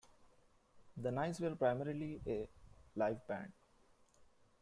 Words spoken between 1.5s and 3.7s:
primarily a live band.